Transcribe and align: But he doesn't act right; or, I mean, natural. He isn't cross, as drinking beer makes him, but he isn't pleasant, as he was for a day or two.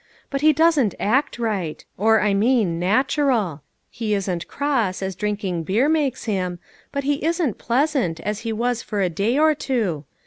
But 0.31 0.41
he 0.41 0.51
doesn't 0.51 0.95
act 0.99 1.37
right; 1.37 1.85
or, 1.95 2.21
I 2.21 2.33
mean, 2.33 2.79
natural. 2.79 3.61
He 3.91 4.15
isn't 4.15 4.47
cross, 4.47 5.03
as 5.03 5.15
drinking 5.15 5.61
beer 5.61 5.87
makes 5.89 6.23
him, 6.23 6.57
but 6.91 7.03
he 7.03 7.23
isn't 7.23 7.59
pleasant, 7.59 8.19
as 8.21 8.39
he 8.39 8.51
was 8.51 8.81
for 8.81 9.01
a 9.01 9.09
day 9.09 9.37
or 9.37 9.53
two. 9.53 10.05